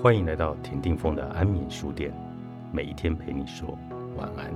[0.00, 2.12] 欢迎来到田定峰的安眠书店，
[2.72, 3.78] 每一天陪你说
[4.16, 4.52] 晚安。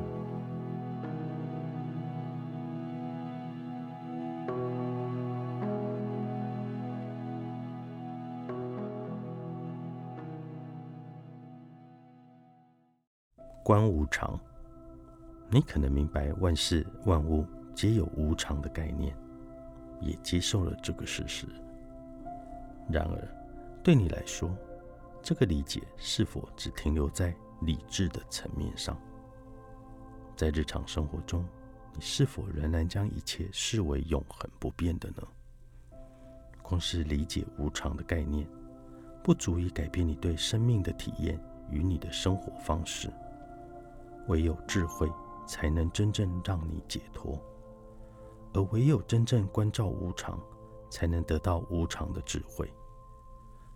[13.62, 14.38] 观无常，
[15.50, 17.44] 你可能明白万事万物
[17.74, 19.12] 皆有无常的概念，
[20.00, 21.46] 也接受了这个事实。
[22.88, 23.28] 然而，
[23.82, 24.48] 对你来说，
[25.26, 28.96] 这个理解是否只停留在理智的层面上？
[30.36, 31.44] 在日常生活中，
[31.92, 35.26] 你是否仍然将一切视为永恒不变的呢？
[36.62, 38.48] 光是理解无常的概念，
[39.24, 41.36] 不足以改变你对生命的体验
[41.72, 43.12] 与你的生活方式。
[44.28, 45.10] 唯有智慧，
[45.44, 47.36] 才能真正让你解脱；
[48.54, 50.40] 而唯有真正关照无常，
[50.88, 52.72] 才能得到无常的智慧。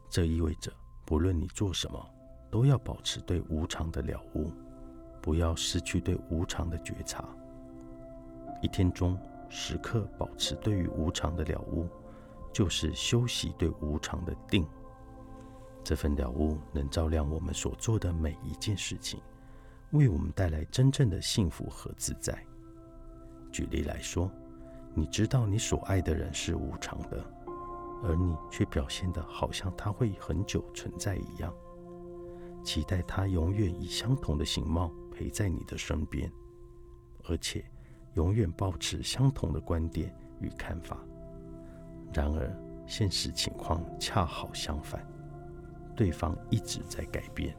[0.09, 0.73] 这意味着，
[1.11, 2.01] 不论你做什么，
[2.53, 4.53] 都要保持对无常的了悟，
[5.21, 7.25] 不要失去对无常的觉察。
[8.63, 11.89] 一天中时刻保持对于无常的了悟，
[12.53, 14.65] 就是修习对无常的定。
[15.83, 19.21] 这份了悟能照亮我们所做的每一件事情。
[19.91, 22.41] 为我们带来真正的幸福和自在。
[23.51, 24.31] 举例来说，
[24.95, 27.25] 你知道你所爱的人是无常的，
[28.03, 31.55] 而你却表现得好像他会很久存在一样，
[32.65, 36.31] 期待他永远以相同的形貌陪在你的身边，
[37.25, 37.65] 而且
[38.15, 40.99] 永远保持相同的观点与看法。
[42.13, 42.51] 然而，
[42.87, 45.07] 现实情况恰好相反，
[45.95, 47.57] 对方一直在改变，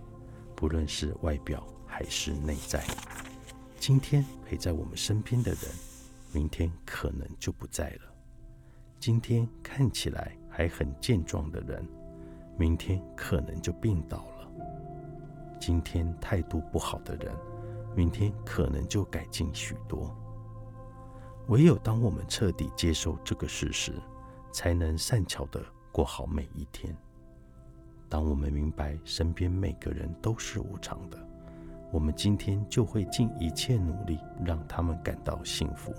[0.56, 1.66] 不论是外表。
[1.94, 2.82] 还是内在。
[3.78, 5.60] 今天陪在我们身边的人，
[6.32, 8.11] 明天可能就不在了。
[9.02, 11.84] 今天看起来还很健壮的人，
[12.56, 14.52] 明天可能就病倒了。
[15.60, 17.36] 今天态度不好的人，
[17.96, 20.16] 明天可能就改进许多。
[21.48, 23.92] 唯有当我们彻底接受这个事实，
[24.52, 26.96] 才能善巧的过好每一天。
[28.08, 31.18] 当我们明白身边每个人都是无常的。
[31.92, 35.92] 我们今天就会尽一切努力让他们感到幸福，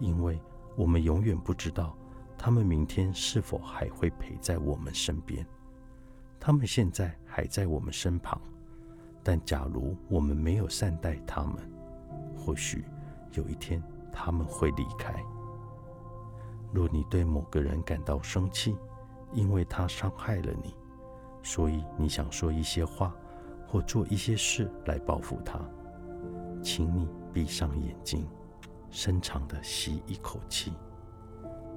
[0.00, 0.40] 因为
[0.76, 1.96] 我们永远不知道
[2.38, 5.44] 他们明天是否还会陪在我们身边。
[6.38, 8.40] 他们现在还在我们身旁，
[9.22, 11.56] 但假如我们没有善待他们，
[12.36, 12.84] 或许
[13.32, 13.82] 有一天
[14.12, 15.14] 他们会离开。
[16.72, 18.76] 若你对某个人感到生气，
[19.32, 20.74] 因为他伤害了你，
[21.42, 23.14] 所以你想说一些话。
[23.68, 25.58] 或做一些事来报复他，
[26.62, 28.24] 请你闭上眼睛，
[28.90, 30.72] 深长的吸一口气，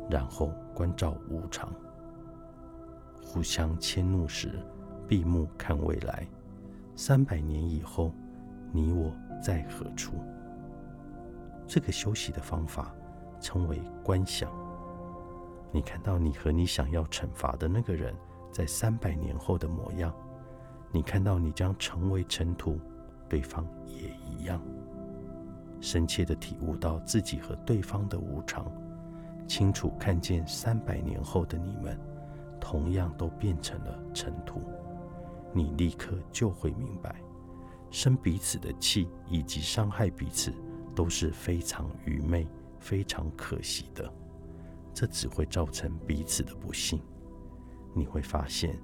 [0.09, 1.73] 然后关照无常。
[3.21, 4.59] 互相迁怒时，
[5.07, 6.25] 闭目看未来。
[6.95, 8.13] 三百年以后，
[8.71, 10.13] 你我在何处？
[11.67, 12.93] 这个休息的方法
[13.39, 14.51] 称为观想。
[15.71, 18.15] 你看到你和你想要惩罚的那个人
[18.51, 20.13] 在三百年后的模样。
[20.91, 22.79] 你看到你将成为尘土，
[23.29, 24.59] 对方也一样。
[25.81, 28.71] 深切的体悟到自己和对方的无常，
[29.47, 31.99] 清楚看见三百年后的你们，
[32.59, 34.61] 同样都变成了尘土。
[35.53, 37.15] 你立刻就会明白，
[37.89, 40.53] 生彼此的气以及伤害彼此
[40.95, 42.47] 都是非常愚昧、
[42.79, 44.11] 非常可惜的。
[44.93, 47.01] 这只会造成彼此的不幸。
[47.93, 48.79] 你会发现。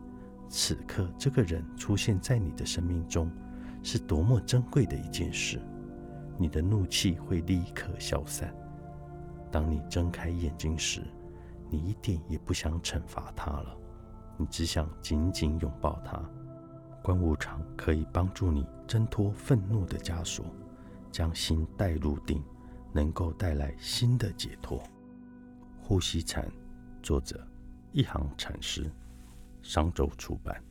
[0.47, 3.31] 此刻，这个人出现在你的生命中，
[3.81, 5.59] 是多么珍贵的一件事！
[6.37, 8.53] 你的怒气会立刻消散。
[9.51, 11.01] 当你睁开眼睛时，
[11.69, 13.77] 你一点也不想惩罚他了，
[14.37, 16.21] 你只想紧紧拥抱他。
[17.01, 20.45] 观无常可以帮助你挣脱愤怒的枷锁，
[21.11, 22.43] 将心带入定，
[22.91, 24.81] 能够带来新的解脱。
[25.81, 26.51] 呼吸禅，
[27.03, 27.47] 作者
[27.91, 28.91] 一行禅师。
[29.61, 30.61] 商周出版。